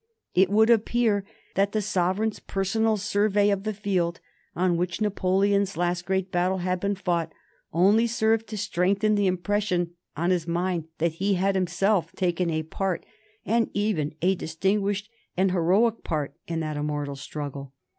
[0.33, 4.19] It would appear that the sovereign's personal survey of the field
[4.55, 7.31] on which Napoleon's last great battle had been fought
[7.71, 12.63] only served to strengthen the impression on his mind that he had himself taken a
[12.63, 13.05] part,
[13.45, 17.71] and even a distinguished and heroic part, in that immortal struggle.